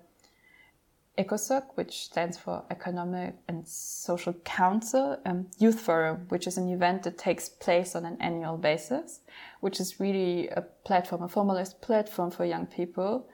[1.19, 7.03] ECOSOC, which stands for Economic and Social Council, um, Youth Forum, which is an event
[7.03, 9.21] that takes place on an annual basis,
[9.61, 13.29] which is really a platform, a formalized platform for young people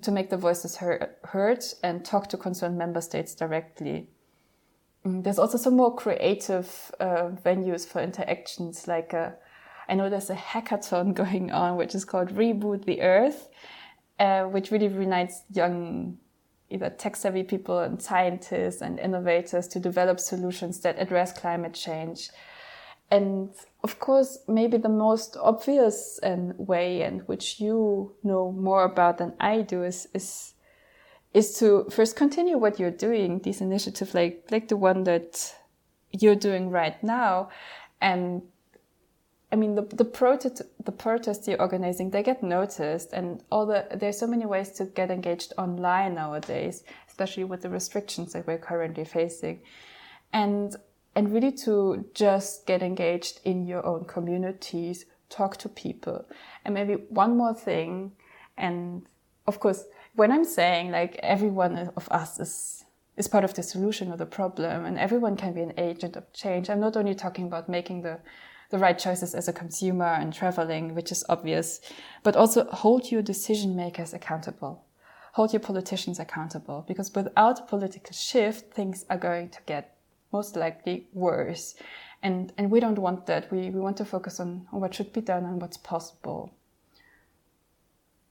[0.00, 4.08] to make their voices heard, and talk to concerned member states directly.
[5.04, 8.88] mm, there's also some more creative uh, venues for interactions.
[8.88, 9.32] Like uh,
[9.86, 13.48] I know there's a hackathon going on, which is called Reboot the Earth,
[14.18, 16.16] uh, which really unites young
[16.72, 22.30] either tech savvy people and scientists and innovators to develop solutions that address climate change.
[23.10, 23.50] And
[23.84, 29.34] of course, maybe the most obvious and way and which you know more about than
[29.38, 30.54] I do is, is,
[31.34, 35.54] is to first continue what you're doing, these initiatives like, like the one that
[36.10, 37.50] you're doing right now.
[38.00, 38.42] And
[39.52, 43.86] I mean, the, the protest, the protests you're organizing, they get noticed and all the,
[43.94, 48.56] there's so many ways to get engaged online nowadays, especially with the restrictions that we're
[48.56, 49.60] currently facing.
[50.32, 50.74] And,
[51.14, 56.24] and really to just get engaged in your own communities, talk to people.
[56.64, 58.12] And maybe one more thing.
[58.56, 59.06] And
[59.46, 59.84] of course,
[60.14, 62.86] when I'm saying like everyone of us is,
[63.18, 66.32] is part of the solution or the problem and everyone can be an agent of
[66.32, 68.18] change, I'm not only talking about making the
[68.72, 71.80] the right choices as a consumer and traveling, which is obvious,
[72.22, 74.82] but also hold your decision makers accountable.
[75.34, 79.96] Hold your politicians accountable because without a political shift, things are going to get
[80.32, 81.74] most likely worse.
[82.22, 83.52] And, and we don't want that.
[83.52, 86.54] We, we want to focus on, on what should be done and what's possible.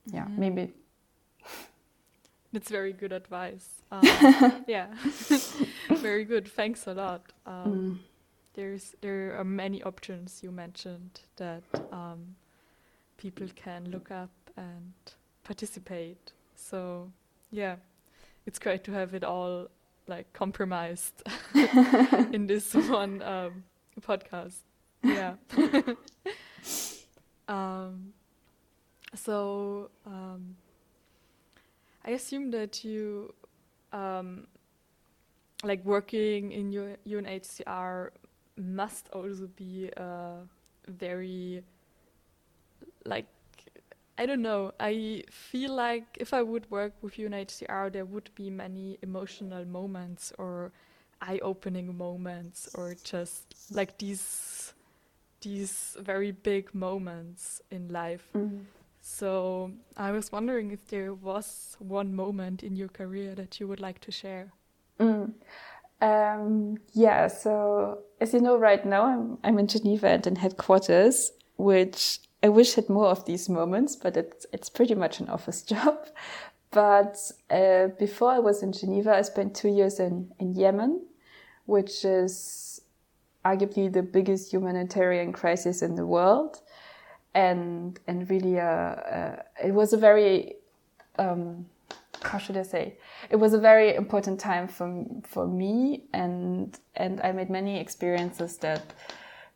[0.06, 0.40] Yeah, mm-hmm.
[0.40, 0.72] maybe.
[2.52, 3.68] That's very good advice.
[3.92, 4.86] Um, yeah,
[5.90, 6.48] very good.
[6.48, 7.30] Thanks a lot.
[7.44, 8.11] Um, mm
[8.54, 12.36] there's there are many options you mentioned that um,
[13.16, 14.92] people can look up and
[15.44, 16.32] participate.
[16.54, 17.10] So
[17.50, 17.76] yeah,
[18.46, 19.68] it's great to have it all
[20.06, 21.22] like compromised
[22.32, 23.64] in this one um,
[24.00, 24.60] podcast.
[25.02, 25.34] Yeah.
[27.48, 28.12] um,
[29.14, 30.56] so um,
[32.04, 33.34] I assume that you
[33.92, 34.46] um,
[35.62, 38.10] like working in your UNHCR
[38.62, 40.44] must also be uh,
[40.88, 41.62] very
[43.04, 43.26] like
[44.18, 44.72] I don't know.
[44.78, 50.32] I feel like if I would work with UNHCR, there would be many emotional moments
[50.38, 50.70] or
[51.22, 54.74] eye-opening moments, or just like these
[55.40, 58.28] these very big moments in life.
[58.34, 58.64] Mm.
[59.00, 63.80] So I was wondering if there was one moment in your career that you would
[63.80, 64.52] like to share.
[65.00, 65.32] Mm.
[66.02, 71.30] Um, yeah, so as you know, right now I'm, I'm in Geneva and in headquarters,
[71.56, 75.62] which I wish had more of these moments, but it's, it's pretty much an office
[75.72, 76.08] job.
[76.72, 77.18] But
[77.50, 81.06] uh, before I was in Geneva, I spent two years in, in Yemen,
[81.66, 82.80] which is
[83.44, 86.62] arguably the biggest humanitarian crisis in the world.
[87.32, 90.56] And, and really, uh, uh, it was a very,
[91.16, 91.66] um,
[92.24, 92.96] how should I say?
[93.30, 98.56] It was a very important time for for me, and and I made many experiences
[98.58, 98.94] that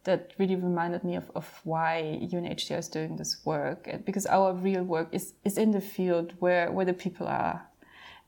[0.05, 4.55] that really reminded me of, of why UNHCR is doing this work, and because our
[4.55, 7.69] real work is is in the field where where the people are,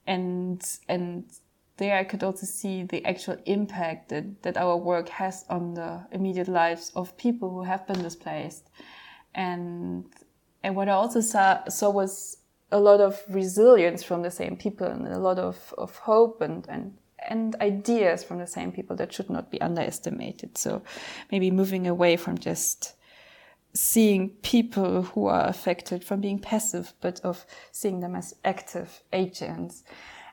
[0.05, 1.25] and and
[1.79, 6.05] there I could also see the actual impact that, that our work has on the
[6.11, 8.69] immediate lives of people who have been displaced.
[9.33, 10.05] And
[10.61, 12.38] and what I also saw, saw was
[12.71, 16.67] a lot of resilience from the same people and a lot of, of hope and,
[16.69, 16.93] and
[17.27, 20.57] and ideas from the same people that should not be underestimated.
[20.57, 20.81] So
[21.31, 22.95] maybe moving away from just
[23.73, 29.83] seeing people who are affected from being passive, but of seeing them as active agents.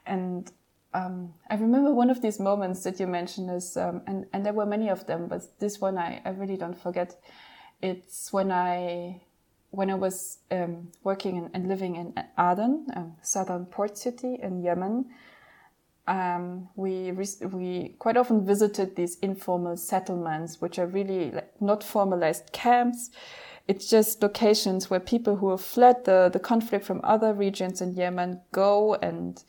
[0.07, 0.51] And
[0.95, 4.55] um, I remember one of these moments that you mentioned is, um, and, and there
[4.55, 7.21] were many of them, but this one I, I really don't forget.
[7.83, 9.21] It's when I
[9.77, 14.63] when I was um, working and, and, living in Aden, um, southern port city in
[14.63, 15.05] Yemen,
[16.09, 22.53] um, we we quite often visited these informal settlements, which are really like not formalized
[22.53, 23.11] camps.
[23.69, 27.95] It's just locations where people who have fled the, the conflict from other regions in
[27.95, 29.43] Yemen go and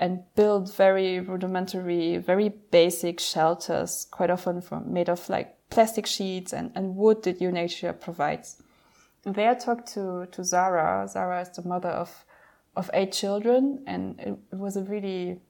[0.00, 6.52] and build very rudimentary, very basic shelters, quite often from made of like plastic sheets
[6.52, 8.60] and, and wood that UNHCR provides
[9.24, 11.06] there I talked to, to Zara.
[11.08, 12.24] Zara is the mother of,
[12.76, 15.40] of eight children and it, it was a really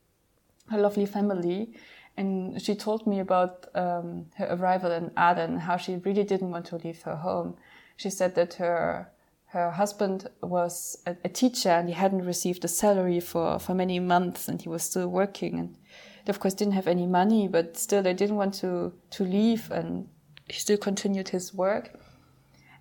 [0.70, 1.74] a lovely family.
[2.16, 6.66] And she told me about um, her arrival in Aden, how she really didn't want
[6.66, 7.56] to leave her home.
[7.96, 9.10] She said that her
[9.54, 14.00] her husband was a, a, teacher and he hadn't received a salary for, for many
[14.00, 15.76] months and he was still working and
[16.24, 19.70] they of course didn't have any money, but still they didn't want to, to leave
[19.70, 20.08] and
[20.48, 21.96] he still continued his work.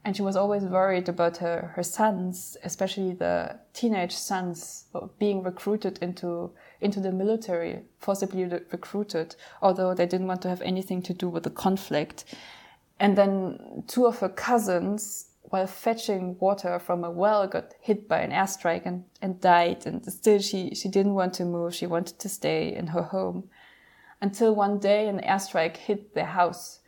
[0.06, 5.44] And she was always worried about her, her sons, especially the teenage sons, uh, being
[5.44, 6.52] recruited into
[6.82, 11.44] into the military, forcibly recruited, although they didn't want to have anything to do with
[11.44, 12.26] the conflict.
[13.00, 18.20] And then two of her cousins, while fetching water from a well, got hit by
[18.20, 19.86] an airstrike and, and died.
[19.86, 21.74] And still, she, she didn't want to move.
[21.74, 23.50] She wanted to stay in her home.
[24.22, 26.80] Until one day, an airstrike hit their house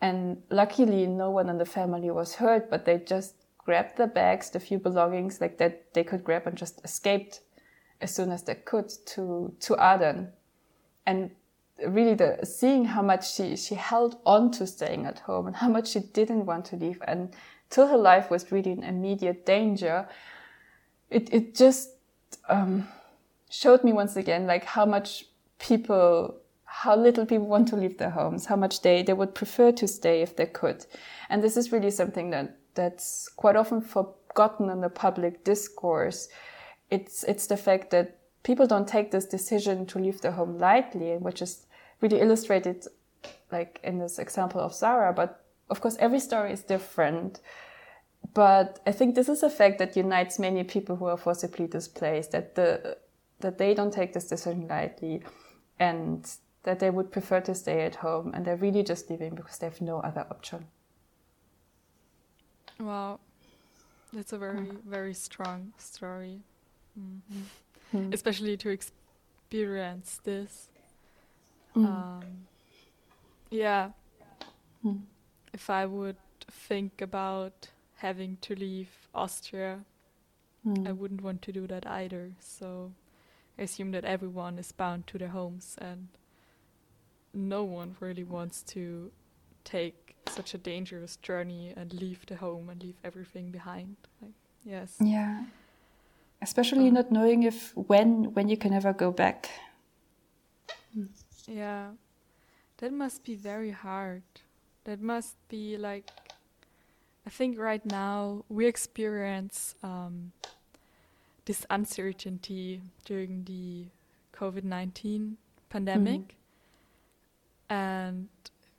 [0.00, 4.50] and luckily, no one in the family was hurt, but they just grabbed the bags,
[4.50, 7.40] the few belongings like that they could grab and just escaped
[8.00, 10.28] as soon as they could to, to Aden.
[11.06, 11.30] And
[11.86, 15.68] really the seeing how much she, she held on to staying at home and how
[15.68, 17.34] much she didn't want to leave and
[17.70, 20.08] till her life was really in immediate danger,
[21.10, 21.90] it, it just
[22.48, 22.86] um,
[23.50, 25.26] showed me once again like how much
[25.58, 26.36] people
[26.82, 29.86] how little people want to leave their homes, how much they, they would prefer to
[29.86, 30.84] stay if they could.
[31.30, 36.28] And this is really something that, that's quite often forgotten in the public discourse.
[36.90, 41.16] It's, it's the fact that people don't take this decision to leave their home lightly,
[41.16, 41.64] which is
[42.00, 42.84] really illustrated
[43.52, 45.12] like in this example of Zara.
[45.12, 47.40] But of course, every story is different.
[48.34, 52.32] But I think this is a fact that unites many people who are forcibly displaced,
[52.32, 52.98] that the,
[53.40, 55.22] that they don't take this decision lightly
[55.78, 56.28] and
[56.64, 59.66] that they would prefer to stay at home and they're really just leaving because they
[59.66, 60.66] have no other option.
[62.80, 63.20] Wow,
[64.12, 64.82] that's a very, mm.
[64.84, 66.40] very strong story.
[66.98, 68.12] Mm.
[68.12, 70.68] Especially to experience this.
[71.76, 71.86] Mm.
[71.86, 72.24] Um,
[73.50, 73.90] yeah.
[74.84, 75.02] Mm.
[75.52, 76.16] If I would
[76.50, 79.80] think about having to leave Austria,
[80.66, 80.96] I mm.
[80.96, 82.32] wouldn't want to do that either.
[82.40, 82.92] So
[83.58, 86.08] I assume that everyone is bound to their homes and
[87.34, 89.10] no one really wants to
[89.64, 93.96] take such a dangerous journey and leave the home and leave everything behind.
[94.20, 94.32] Like,
[94.64, 94.96] yes.
[95.00, 95.44] Yeah.
[96.40, 99.50] Especially um, not knowing if when when you can ever go back.
[101.46, 101.90] Yeah.
[102.78, 104.22] That must be very hard.
[104.84, 106.10] That must be like
[107.26, 110.32] I think right now we experience um,
[111.46, 113.86] this uncertainty during the
[114.38, 115.38] COVID 19
[115.70, 116.20] pandemic.
[116.20, 116.43] Mm
[117.68, 118.28] and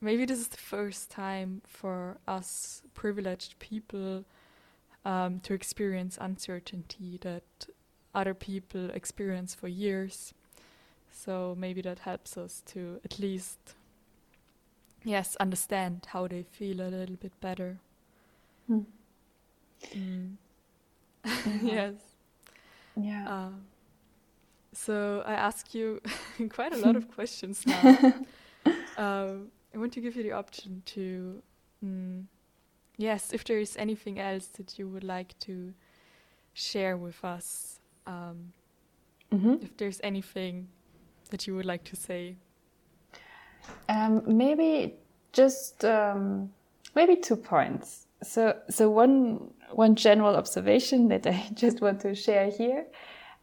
[0.01, 4.25] maybe this is the first time for us privileged people
[5.05, 7.43] um, to experience uncertainty that
[8.13, 10.33] other people experience for years.
[11.11, 13.75] So maybe that helps us to at least,
[15.03, 17.77] yes, understand how they feel a little bit better.
[19.95, 20.35] Mm.
[21.61, 21.93] yes.
[22.95, 23.29] Yeah.
[23.29, 23.49] Uh,
[24.73, 26.01] so I ask you
[26.49, 28.13] quite a lot of questions now.
[28.97, 31.41] Um, I want to give you the option to,
[31.83, 32.23] mm,
[32.97, 35.73] yes, if there is anything else that you would like to
[36.53, 38.53] share with us, um,
[39.33, 39.55] mm-hmm.
[39.61, 40.67] if there's anything
[41.29, 42.35] that you would like to say.
[43.89, 44.95] Um, maybe
[45.33, 46.51] just um,
[46.95, 48.07] maybe two points.
[48.23, 52.85] So, so one one general observation that I just want to share here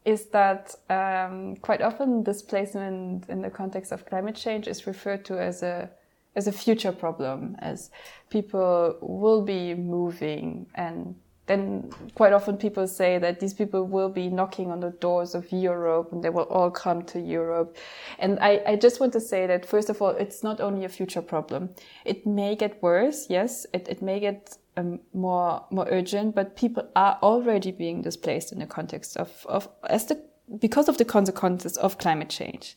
[0.04, 5.40] is that um, quite often displacement in the context of climate change is referred to
[5.40, 5.90] as a
[6.34, 7.90] as a future problem, as
[8.30, 11.14] people will be moving and
[11.46, 15.50] then quite often people say that these people will be knocking on the doors of
[15.50, 17.76] Europe and they will all come to Europe.
[18.18, 20.88] And I, I just want to say that first of all, it's not only a
[20.88, 21.70] future problem.
[22.04, 26.88] It may get worse, yes, it, it may get um, more more urgent, but people
[26.96, 30.22] are already being displaced in the context of, of as the
[30.58, 32.76] because of the consequences of climate change.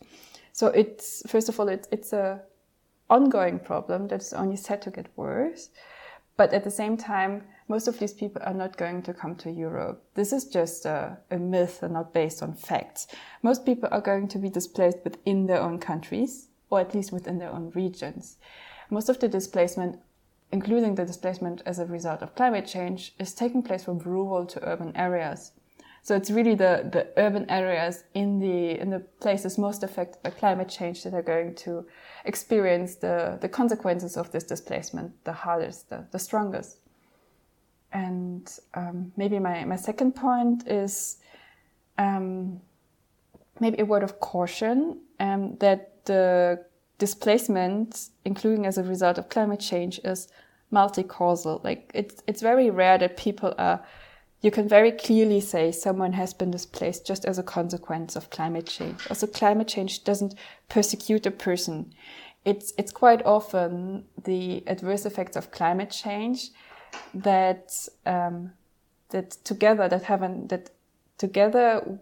[0.51, 2.41] So it's first of all it's it's a
[3.09, 5.69] ongoing problem that is only set to get worse,
[6.37, 9.49] but at the same time most of these people are not going to come to
[9.49, 10.03] Europe.
[10.13, 13.07] This is just a, a myth and not based on facts.
[13.41, 17.39] Most people are going to be displaced within their own countries or at least within
[17.39, 18.37] their own regions.
[18.91, 19.99] Most of the displacement
[20.51, 24.67] including the displacement as a result of climate change, is taking place from rural to
[24.67, 25.51] urban areas.
[26.01, 30.29] So it's really the, the urban areas in the, in the places most affected by
[30.29, 31.87] climate change that are going to
[32.25, 36.77] experience the, the consequences of this displacement the hardest, the, the strongest.
[37.91, 41.17] And um, maybe my, my second point is
[41.97, 42.61] um,
[43.59, 46.65] maybe a word of caution um, that the
[46.97, 50.27] displacement, including as a result of climate change, is
[50.71, 51.61] multi-causal.
[51.63, 53.83] Like it's it's very rare that people are
[54.41, 58.67] you can very clearly say someone has been displaced just as a consequence of climate
[58.67, 58.99] change.
[59.09, 60.35] Also climate change doesn't
[60.69, 61.93] persecute a person.
[62.43, 66.49] It's it's quite often the adverse effects of climate change
[67.13, 67.71] that
[68.05, 68.51] um,
[69.09, 70.69] that together that haven't that
[71.17, 71.99] together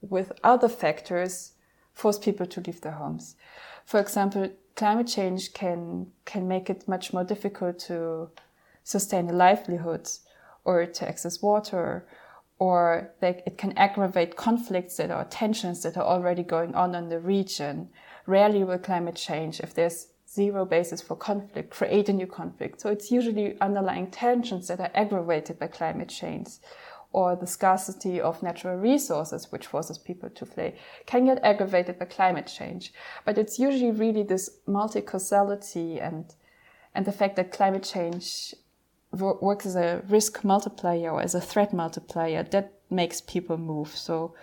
[0.00, 1.52] with other factors
[1.92, 3.36] force people to leave their homes.
[3.84, 8.30] For example, climate change can can make it much more difficult to
[8.84, 10.08] sustain a livelihood
[10.64, 12.06] or to access water
[12.60, 17.08] or they, it can aggravate conflicts that are tensions that are already going on in
[17.08, 17.88] the region.
[18.26, 22.80] Rarely will climate change, if there's zero basis for conflict, create a new conflict.
[22.80, 26.50] So it's usually underlying tensions that are aggravated by climate change
[27.12, 30.74] or the scarcity of natural resources, which forces people to flee,
[31.06, 32.92] can get aggravated by climate change.
[33.24, 36.32] But it's usually really this multi-causality and,
[36.94, 38.54] and the fact that climate change
[39.12, 43.88] works as a risk multiplier or as a threat multiplier that makes people move.
[43.88, 44.34] So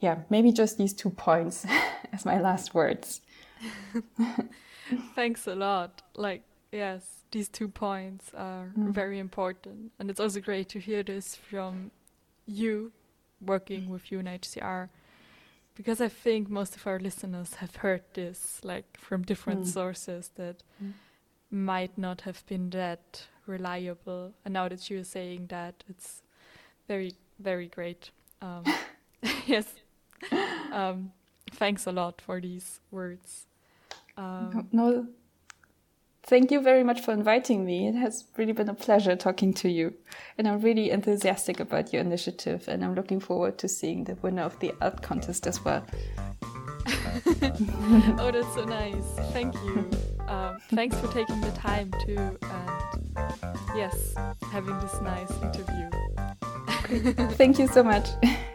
[0.00, 1.66] yeah, maybe just these two points
[2.12, 3.20] as my last words.
[5.14, 6.02] Thanks a lot.
[6.14, 8.94] Like, yes, these two points are mm.
[8.94, 9.92] very important.
[9.98, 11.90] And it's also great to hear this from
[12.46, 12.92] you
[13.44, 14.88] working with UNHCR
[15.74, 19.66] because I think most of our listeners have heard this like from different mm.
[19.66, 20.94] sources that mm.
[21.50, 24.32] might not have been that reliable.
[24.42, 26.22] And now that you're saying that, it's
[26.88, 28.12] very, very great.
[28.40, 28.64] Um,
[29.46, 29.66] yes.
[30.72, 31.12] Um,
[31.52, 33.46] thanks a lot for these words.
[34.16, 35.06] Um, no,
[36.26, 37.88] thank you very much for inviting me.
[37.88, 39.94] It has really been a pleasure talking to you.
[40.36, 42.68] And I'm really enthusiastic about your initiative.
[42.68, 45.84] And I'm looking forward to seeing the winner of the art contest as well.
[46.86, 49.04] oh, that's so nice.
[49.32, 49.88] Thank you.
[50.28, 54.14] Um, thanks for taking the time to, and yes,
[54.50, 55.88] having this nice interview.
[57.34, 58.08] Thank you so much.